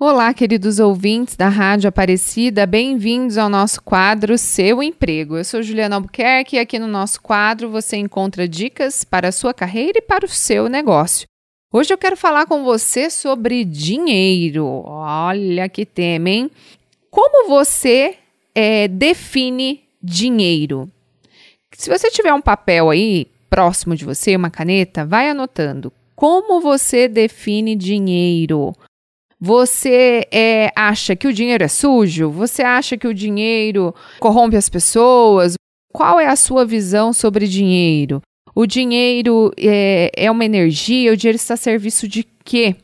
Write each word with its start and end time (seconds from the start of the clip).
Olá, 0.00 0.32
queridos 0.32 0.78
ouvintes 0.78 1.34
da 1.34 1.48
Rádio 1.48 1.88
Aparecida, 1.88 2.64
bem-vindos 2.66 3.36
ao 3.36 3.48
nosso 3.48 3.82
quadro 3.82 4.38
Seu 4.38 4.80
Emprego. 4.80 5.36
Eu 5.36 5.44
sou 5.44 5.60
Juliana 5.60 5.96
Albuquerque 5.96 6.54
e 6.54 6.58
aqui 6.60 6.78
no 6.78 6.86
nosso 6.86 7.20
quadro 7.20 7.68
você 7.68 7.96
encontra 7.96 8.46
dicas 8.46 9.02
para 9.02 9.26
a 9.26 9.32
sua 9.32 9.52
carreira 9.52 9.98
e 9.98 10.02
para 10.02 10.24
o 10.24 10.28
seu 10.28 10.68
negócio. 10.68 11.26
Hoje 11.72 11.92
eu 11.92 11.98
quero 11.98 12.16
falar 12.16 12.46
com 12.46 12.62
você 12.62 13.10
sobre 13.10 13.64
dinheiro. 13.64 14.84
Olha 14.86 15.68
que 15.68 15.84
tema, 15.84 16.30
hein? 16.30 16.50
Como 17.10 17.48
você 17.48 18.18
é, 18.54 18.86
define 18.86 19.82
dinheiro? 20.00 20.88
Se 21.72 21.90
você 21.90 22.08
tiver 22.08 22.32
um 22.32 22.40
papel 22.40 22.90
aí 22.90 23.26
próximo 23.50 23.96
de 23.96 24.04
você, 24.04 24.36
uma 24.36 24.48
caneta, 24.48 25.04
vai 25.04 25.28
anotando. 25.28 25.92
Como 26.14 26.60
você 26.60 27.08
define 27.08 27.74
dinheiro? 27.74 28.76
Você 29.40 30.26
é, 30.32 30.72
acha 30.74 31.14
que 31.14 31.28
o 31.28 31.32
dinheiro 31.32 31.62
é 31.62 31.68
sujo? 31.68 32.30
Você 32.30 32.62
acha 32.62 32.96
que 32.96 33.06
o 33.06 33.14
dinheiro 33.14 33.94
corrompe 34.18 34.56
as 34.56 34.68
pessoas? 34.68 35.54
Qual 35.92 36.18
é 36.18 36.26
a 36.26 36.36
sua 36.36 36.64
visão 36.64 37.12
sobre 37.12 37.46
dinheiro? 37.46 38.20
O 38.54 38.66
dinheiro 38.66 39.52
é, 39.56 40.10
é 40.16 40.30
uma 40.30 40.44
energia? 40.44 41.12
O 41.12 41.16
dinheiro 41.16 41.36
está 41.36 41.54
a 41.54 41.56
serviço 41.56 42.08
de 42.08 42.26
quê? 42.44 42.74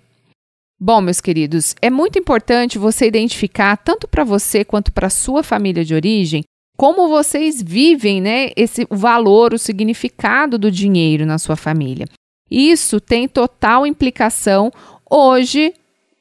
Bom, 0.81 1.01
meus 1.01 1.21
queridos, 1.21 1.75
é 1.81 1.91
muito 1.91 2.19
importante 2.19 2.79
você 2.79 3.07
identificar, 3.07 3.77
tanto 3.77 4.07
para 4.07 4.23
você 4.23 4.65
quanto 4.65 4.93
para 4.93 5.11
sua 5.11 5.43
família 5.43 5.85
de 5.85 5.95
origem, 5.95 6.45
como 6.77 7.09
vocês 7.09 7.63
vivem 7.63 8.21
né, 8.21 8.51
esse 8.57 8.87
valor, 8.91 9.55
o 9.55 9.59
significado 9.59 10.59
do 10.59 10.71
dinheiro 10.71 11.25
na 11.25 11.39
sua 11.39 11.57
família. 11.57 12.07
Isso 12.51 13.01
tem 13.01 13.27
total 13.27 13.87
implicação 13.87 14.71
hoje 15.11 15.73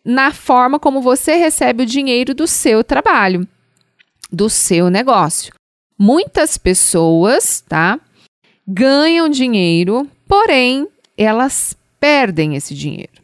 na 0.05 0.31
forma 0.31 0.79
como 0.79 1.01
você 1.01 1.35
recebe 1.35 1.83
o 1.83 1.87
dinheiro 1.87 2.33
do 2.33 2.45
seu 2.47 2.83
trabalho, 2.83 3.47
do 4.31 4.49
seu 4.49 4.89
negócio. 4.89 5.53
Muitas 5.97 6.57
pessoas, 6.57 7.61
tá, 7.61 7.99
ganham 8.67 9.29
dinheiro, 9.29 10.09
porém 10.27 10.87
elas 11.17 11.77
perdem 11.99 12.55
esse 12.55 12.73
dinheiro. 12.73 13.21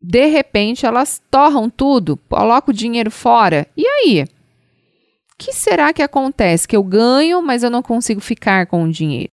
De 0.00 0.26
repente 0.26 0.86
elas 0.86 1.20
torram 1.30 1.68
tudo, 1.68 2.16
colocam 2.28 2.72
o 2.72 2.76
dinheiro 2.76 3.10
fora. 3.10 3.66
E 3.76 3.86
aí? 3.86 4.24
O 4.24 5.36
que 5.36 5.52
será 5.52 5.92
que 5.92 6.02
acontece? 6.02 6.66
Que 6.66 6.76
eu 6.76 6.82
ganho, 6.82 7.40
mas 7.42 7.62
eu 7.62 7.70
não 7.70 7.82
consigo 7.82 8.20
ficar 8.20 8.66
com 8.66 8.84
o 8.84 8.90
dinheiro. 8.90 9.30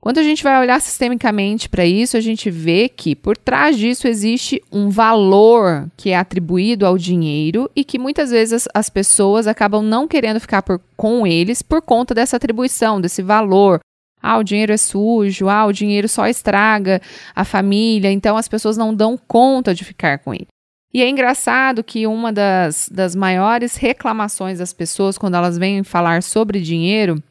Quando 0.00 0.18
a 0.18 0.22
gente 0.22 0.44
vai 0.44 0.60
olhar 0.60 0.80
sistemicamente 0.80 1.68
para 1.68 1.84
isso, 1.84 2.16
a 2.16 2.20
gente 2.20 2.50
vê 2.50 2.88
que 2.88 3.16
por 3.16 3.36
trás 3.36 3.76
disso 3.76 4.06
existe 4.06 4.62
um 4.70 4.88
valor 4.88 5.90
que 5.96 6.10
é 6.10 6.16
atribuído 6.16 6.86
ao 6.86 6.96
dinheiro 6.96 7.68
e 7.74 7.82
que 7.82 7.98
muitas 7.98 8.30
vezes 8.30 8.68
as 8.72 8.88
pessoas 8.88 9.48
acabam 9.48 9.82
não 9.82 10.06
querendo 10.06 10.38
ficar 10.38 10.62
por, 10.62 10.80
com 10.96 11.26
eles 11.26 11.62
por 11.62 11.82
conta 11.82 12.14
dessa 12.14 12.36
atribuição, 12.36 13.00
desse 13.00 13.22
valor. 13.22 13.80
Ah, 14.22 14.38
o 14.38 14.44
dinheiro 14.44 14.72
é 14.72 14.76
sujo, 14.76 15.48
ah, 15.48 15.66
o 15.66 15.72
dinheiro 15.72 16.08
só 16.08 16.28
estraga 16.28 17.02
a 17.34 17.44
família, 17.44 18.10
então 18.10 18.36
as 18.36 18.48
pessoas 18.48 18.76
não 18.76 18.94
dão 18.94 19.16
conta 19.16 19.74
de 19.74 19.84
ficar 19.84 20.18
com 20.20 20.32
ele. 20.32 20.46
E 20.94 21.02
é 21.02 21.08
engraçado 21.08 21.84
que 21.84 22.06
uma 22.06 22.32
das, 22.32 22.88
das 22.88 23.14
maiores 23.14 23.76
reclamações 23.76 24.58
das 24.58 24.72
pessoas 24.72 25.18
quando 25.18 25.34
elas 25.34 25.58
vêm 25.58 25.82
falar 25.82 26.22
sobre 26.22 26.60
dinheiro 26.60 27.22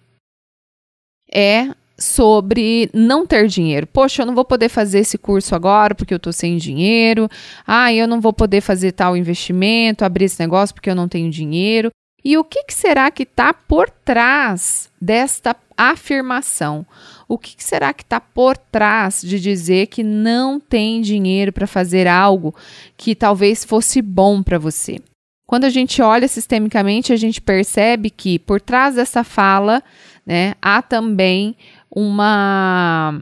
é 1.32 1.74
sobre 1.98 2.90
não 2.94 3.26
ter 3.26 3.48
dinheiro. 3.48 3.88
Poxa, 3.88 4.22
eu 4.22 4.26
não 4.26 4.36
vou 4.36 4.46
poder 4.46 4.70
fazer 4.70 5.00
esse 5.00 5.18
curso 5.18 5.56
agora 5.56 5.96
porque 5.96 6.14
eu 6.14 6.18
estou 6.18 6.32
sem 6.32 6.58
dinheiro. 6.58 7.30
Ah, 7.66 7.92
eu 7.94 8.08
não 8.08 8.22
vou 8.22 8.34
poder 8.34 8.62
fazer 8.62 8.92
tal 8.92 9.18
investimento, 9.18 10.06
abrir 10.06 10.26
esse 10.26 10.40
negócio 10.40 10.76
porque 10.76 10.90
eu 10.90 10.96
não 10.96 11.08
tenho 11.08 11.32
dinheiro. 11.32 11.90
E 12.24 12.38
o 12.38 12.44
que, 12.44 12.64
que 12.64 12.74
será 12.74 13.10
que 13.10 13.24
está 13.24 13.54
por 13.54 13.90
trás 13.90 14.90
desta 15.02 15.56
afirmação? 15.78 16.86
O 17.28 17.38
que, 17.38 17.56
que 17.56 17.64
será 17.64 17.94
que 17.94 18.04
está 18.04 18.20
por 18.20 18.58
trás 18.58 19.22
de 19.22 19.40
dizer 19.40 19.88
que 19.88 20.04
não 20.04 20.60
tem 20.60 21.02
dinheiro 21.02 21.54
para 21.54 21.68
fazer 21.68 22.08
algo 22.08 22.54
que 22.98 23.16
talvez 23.16 23.64
fosse 23.64 24.02
bom 24.02 24.44
para 24.44 24.58
você? 24.58 25.00
Quando 25.48 25.64
a 25.64 25.70
gente 25.70 26.02
olha 26.02 26.28
sistemicamente, 26.28 27.14
a 27.14 27.16
gente 27.16 27.40
percebe 27.40 28.10
que 28.10 28.38
por 28.38 28.60
trás 28.60 28.96
dessa 28.96 29.24
fala 29.24 29.82
né, 30.26 30.56
há 30.62 30.82
também 30.82 31.56
uma, 31.98 33.20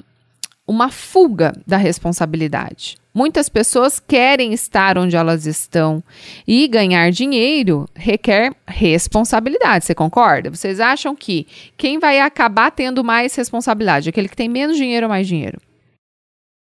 uma 0.68 0.90
fuga 0.90 1.53
da 1.66 1.78
responsabilidade. 1.78 2.97
Muitas 3.13 3.47
pessoas 3.47 4.02
querem 4.02 4.52
estar 4.52 4.97
onde 4.97 5.16
elas 5.16 5.46
estão 5.46 6.03
e 6.46 6.68
ganhar 6.68 7.09
dinheiro 7.09 7.88
requer 7.96 8.53
responsabilidade. 8.68 9.85
Você 9.85 9.96
concorda? 9.96 10.50
Vocês 10.50 10.81
acham 10.81 11.16
que 11.16 11.47
quem 11.78 12.00
vai 12.00 12.19
acabar 12.19 12.69
tendo 12.69 13.02
mais 13.02 13.34
responsabilidade? 13.34 14.09
Aquele 14.09 14.28
que 14.28 14.35
tem 14.35 14.50
menos 14.50 14.75
dinheiro 14.75 15.06
ou 15.06 15.09
mais 15.09 15.25
dinheiro? 15.25 15.58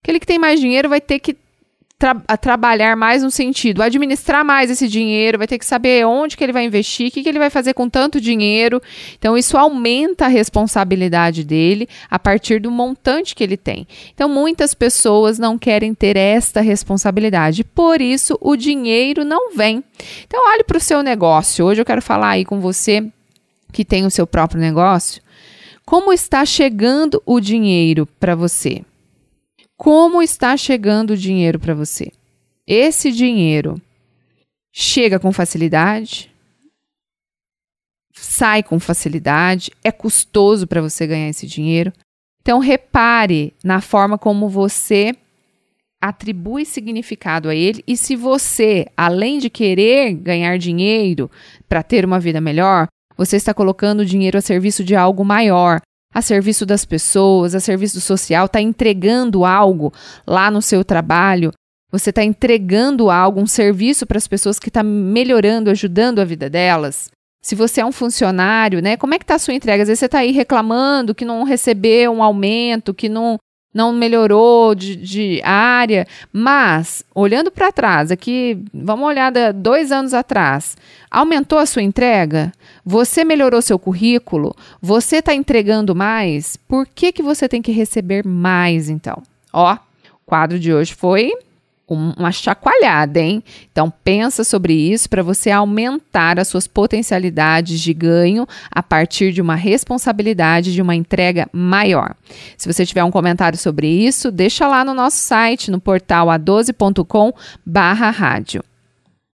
Aquele 0.03 0.19
que 0.19 0.26
tem 0.26 0.38
mais 0.41 0.59
dinheiro 0.59 0.88
vai 0.88 1.00
ter 1.00 1.20
que 1.20 1.37
tra 2.00 2.15
trabalhar 2.38 2.97
mais 2.97 3.22
no 3.22 3.31
sentido, 3.31 3.83
administrar 3.83 4.43
mais 4.43 4.71
esse 4.71 4.88
dinheiro, 4.88 5.37
vai 5.37 5.47
ter 5.47 5.59
que 5.59 5.66
saber 5.66 6.06
onde 6.06 6.34
que 6.34 6.43
ele 6.43 6.53
vai 6.53 6.65
investir, 6.65 7.09
o 7.09 7.11
que, 7.11 7.22
que 7.22 7.28
ele 7.28 7.38
vai 7.38 7.50
fazer 7.50 7.75
com 7.75 7.91
tanto 7.91 8.19
dinheiro. 8.19 8.81
Então, 9.19 9.37
isso 9.37 9.59
aumenta 9.59 10.25
a 10.25 10.28
responsabilidade 10.28 11.44
dele 11.44 11.87
a 12.11 12.19
partir 12.19 12.59
do 12.59 12.71
montante 12.71 13.34
que 13.34 13.44
ele 13.44 13.59
tem. 13.59 13.87
Então, 14.15 14.31
muitas 14.31 14.72
pessoas 14.72 15.38
não 15.38 15.59
querem 15.59 15.93
ter 15.93 16.16
esta 16.16 16.62
responsabilidade, 16.62 17.62
por 17.62 18.00
isso 18.00 18.38
o 18.41 18.56
dinheiro 18.56 19.22
não 19.22 19.55
vem. 19.55 19.84
Então, 20.27 20.43
olhe 20.53 20.65
para 20.65 20.78
o 20.78 20.81
seu 20.81 21.03
negócio. 21.03 21.67
Hoje 21.67 21.82
eu 21.82 21.84
quero 21.87 22.00
falar 22.00 22.31
aí 22.31 22.47
com 22.47 22.61
você 22.61 23.06
que 23.71 23.84
tem 23.84 24.06
o 24.06 24.11
seu 24.11 24.27
próprio 24.27 24.59
negócio. 24.59 25.22
Como 25.84 26.15
está 26.15 26.47
chegando 26.47 27.22
o 27.27 27.41
dinheiro 27.41 28.09
para 28.19 28.34
você? 28.34 28.82
Como 29.80 30.20
está 30.20 30.58
chegando 30.58 31.12
o 31.12 31.16
dinheiro 31.16 31.58
para 31.58 31.72
você. 31.72 32.12
Esse 32.66 33.10
dinheiro 33.10 33.80
chega 34.70 35.18
com 35.18 35.32
facilidade, 35.32 36.30
sai 38.12 38.62
com 38.62 38.78
facilidade, 38.78 39.70
é 39.82 39.90
custoso 39.90 40.66
para 40.66 40.82
você 40.82 41.06
ganhar 41.06 41.30
esse 41.30 41.46
dinheiro. 41.46 41.94
Então, 42.42 42.58
repare 42.58 43.54
na 43.64 43.80
forma 43.80 44.19
como 44.19 44.50
você 44.50 45.16
atribui 45.98 46.66
significado 46.66 47.48
a 47.48 47.54
ele 47.54 47.82
e 47.86 47.96
se 47.96 48.14
você, 48.14 48.86
além 48.94 49.38
de 49.38 49.48
querer 49.48 50.12
ganhar 50.12 50.58
dinheiro 50.58 51.30
para 51.66 51.82
ter 51.82 52.04
uma 52.04 52.20
vida 52.20 52.38
melhor, 52.38 52.86
você 53.16 53.36
está 53.36 53.54
colocando 53.54 54.00
o 54.00 54.06
dinheiro 54.06 54.36
a 54.36 54.42
serviço 54.42 54.84
de 54.84 54.94
algo 54.94 55.24
maior, 55.24 55.80
a 56.12 56.21
serviço 56.21 56.66
das 56.66 56.84
pessoas, 56.84 57.54
a 57.54 57.60
serviço 57.60 58.00
social, 58.00 58.47
está 58.47 58.60
entregando 58.60 59.44
algo 59.44 59.93
lá 60.26 60.50
no 60.50 60.60
seu 60.60 60.84
trabalho, 60.84 61.53
você 61.91 62.10
está 62.10 62.22
entregando 62.22 63.10
algo, 63.10 63.41
um 63.41 63.47
serviço 63.47 64.06
para 64.06 64.19
as 64.19 64.28
pessoas 64.28 64.59
que 64.59 64.69
está 64.69 64.82
melhorando, 64.82 65.70
ajudando 65.70 66.20
a 66.20 66.25
vida 66.25 66.49
delas. 66.49 67.10
Se 67.43 67.54
você 67.54 67.81
é 67.81 67.87
um 67.87 67.93
funcionário, 67.93 68.82
né? 68.82 68.97
Como 68.97 69.15
é 69.15 69.19
que 69.19 69.25
está 69.25 69.37
a 69.37 69.38
sua 69.38 69.54
entrega? 69.54 69.82
Às 69.82 69.88
vezes 69.88 70.00
você 70.00 70.06
está 70.06 70.19
aí 70.19 70.31
reclamando 70.31 71.15
que 71.15 71.25
não 71.25 71.43
recebeu 71.43 72.12
um 72.12 72.22
aumento, 72.22 72.94
que 72.94 73.09
não 73.09 73.38
não 73.72 73.92
melhorou 73.92 74.75
de, 74.75 74.97
de 74.97 75.41
área, 75.44 76.06
mas 76.32 77.04
olhando 77.14 77.50
para 77.50 77.72
trás, 77.72 78.10
aqui, 78.10 78.62
vamos 78.75 79.06
olhar 79.06 79.32
dois 79.53 79.92
anos 79.92 80.12
atrás, 80.12 80.76
aumentou 81.10 81.58
a 81.58 81.66
sua 81.66 81.82
entrega? 81.82 82.53
Você 82.84 83.25
melhorou 83.25 83.62
seu 83.62 83.78
currículo? 83.78 84.54
Você 84.82 85.16
está 85.16 85.34
entregando 85.34 85.94
mais? 85.94 86.56
Por 86.56 86.86
que, 86.86 87.12
que 87.12 87.22
você 87.22 87.48
tem 87.48 87.62
que 87.62 87.72
receber 87.72 88.26
mais 88.26 88.88
então? 88.88 89.22
Ó, 89.53 89.75
o 89.75 89.78
quadro 90.26 90.58
de 90.58 90.72
hoje 90.72 90.94
foi 90.94 91.32
uma 91.94 92.30
chacoalhada, 92.30 93.18
hein? 93.20 93.42
Então 93.72 93.92
pensa 94.04 94.44
sobre 94.44 94.72
isso 94.72 95.10
para 95.10 95.22
você 95.22 95.50
aumentar 95.50 96.38
as 96.38 96.48
suas 96.48 96.66
potencialidades 96.66 97.78
de 97.81 97.92
ganho 97.92 98.46
a 98.70 98.82
partir 98.82 99.32
de 99.32 99.42
uma 99.42 99.56
responsabilidade 99.56 100.72
de 100.72 100.81
uma 100.81 100.94
entrega 100.94 101.48
maior. 101.52 102.14
Se 102.56 102.72
você 102.72 102.87
tiver 102.87 103.02
um 103.02 103.10
comentário 103.10 103.58
sobre 103.58 103.88
isso, 103.88 104.31
deixa 104.31 104.69
lá 104.69 104.84
no 104.84 104.94
nosso 104.94 105.16
site, 105.19 105.69
no 105.70 105.81
portal 105.81 106.28
a12.com/rádio. 106.28 108.62